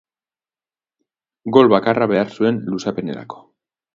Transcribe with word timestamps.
Gol 1.57 1.69
bakarra 1.75 2.09
behar 2.13 2.33
zuen 2.39 2.59
luzapenarako. 2.73 3.45